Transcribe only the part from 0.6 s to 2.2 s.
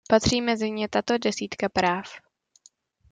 ně tato desítka práv.